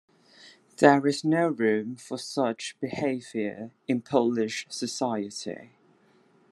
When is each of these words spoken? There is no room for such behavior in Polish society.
There 0.77 1.05
is 1.05 1.23
no 1.23 1.49
room 1.49 1.95
for 1.95 2.17
such 2.17 2.75
behavior 2.79 3.69
in 3.87 4.01
Polish 4.01 4.65
society. 4.67 5.73